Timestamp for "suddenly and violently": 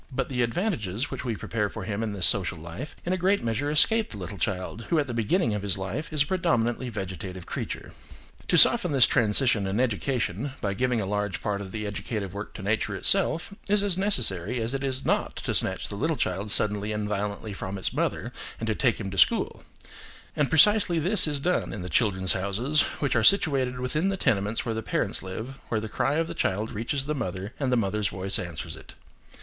16.49-17.53